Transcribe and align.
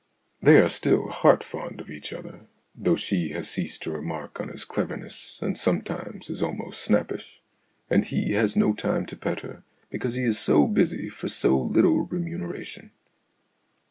They 0.41 0.57
are 0.57 0.67
still 0.67 1.09
heart 1.09 1.43
fond 1.43 1.79
of 1.79 1.91
each 1.91 2.11
other, 2.11 2.47
though 2.73 2.95
she 2.95 3.33
has 3.33 3.47
ceased 3.51 3.83
to 3.83 3.91
remark 3.91 4.39
on 4.39 4.47
his 4.47 4.65
cleverness 4.65 5.37
and 5.43 5.55
sometimes 5.55 6.27
is 6.27 6.41
almost 6.41 6.81
snappish, 6.81 7.43
and 7.87 8.03
he 8.03 8.31
has 8.31 8.57
no 8.57 8.73
time 8.73 9.05
to 9.05 9.15
pet 9.15 9.41
her 9.41 9.61
because 9.91 10.15
he 10.15 10.23
is 10.23 10.39
so 10.39 10.65
busy 10.65 11.07
for 11.07 11.27
so 11.27 11.55
little 11.55 11.99
remuneration. 12.01 12.89